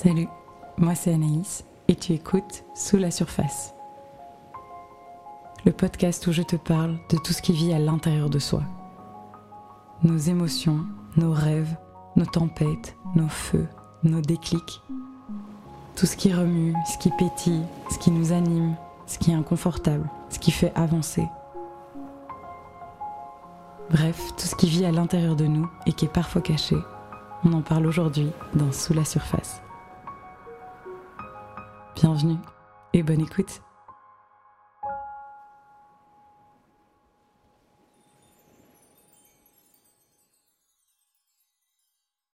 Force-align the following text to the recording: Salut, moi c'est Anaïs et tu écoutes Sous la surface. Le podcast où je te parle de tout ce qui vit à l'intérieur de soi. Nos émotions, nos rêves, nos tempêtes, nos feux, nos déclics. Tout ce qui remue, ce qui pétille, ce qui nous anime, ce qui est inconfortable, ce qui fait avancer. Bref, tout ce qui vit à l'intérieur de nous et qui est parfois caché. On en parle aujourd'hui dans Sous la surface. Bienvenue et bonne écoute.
Salut, 0.00 0.28
moi 0.76 0.94
c'est 0.94 1.12
Anaïs 1.12 1.64
et 1.88 1.96
tu 1.96 2.12
écoutes 2.12 2.62
Sous 2.76 2.98
la 2.98 3.10
surface. 3.10 3.74
Le 5.64 5.72
podcast 5.72 6.24
où 6.28 6.32
je 6.32 6.42
te 6.42 6.54
parle 6.54 7.00
de 7.10 7.16
tout 7.16 7.32
ce 7.32 7.42
qui 7.42 7.52
vit 7.52 7.72
à 7.72 7.80
l'intérieur 7.80 8.30
de 8.30 8.38
soi. 8.38 8.62
Nos 10.04 10.16
émotions, 10.16 10.86
nos 11.16 11.32
rêves, 11.32 11.76
nos 12.14 12.26
tempêtes, 12.26 12.96
nos 13.16 13.26
feux, 13.26 13.66
nos 14.04 14.20
déclics. 14.20 14.82
Tout 15.96 16.06
ce 16.06 16.16
qui 16.16 16.32
remue, 16.32 16.76
ce 16.86 16.96
qui 16.98 17.10
pétille, 17.18 17.64
ce 17.90 17.98
qui 17.98 18.12
nous 18.12 18.30
anime, 18.30 18.76
ce 19.06 19.18
qui 19.18 19.32
est 19.32 19.34
inconfortable, 19.34 20.08
ce 20.30 20.38
qui 20.38 20.52
fait 20.52 20.72
avancer. 20.76 21.26
Bref, 23.90 24.32
tout 24.36 24.46
ce 24.46 24.54
qui 24.54 24.68
vit 24.68 24.84
à 24.84 24.92
l'intérieur 24.92 25.34
de 25.34 25.46
nous 25.46 25.68
et 25.86 25.92
qui 25.92 26.04
est 26.04 26.14
parfois 26.14 26.40
caché. 26.40 26.76
On 27.44 27.52
en 27.52 27.62
parle 27.62 27.88
aujourd'hui 27.88 28.30
dans 28.54 28.70
Sous 28.70 28.94
la 28.94 29.04
surface. 29.04 29.60
Bienvenue 32.00 32.36
et 32.92 33.02
bonne 33.02 33.22
écoute. 33.22 33.60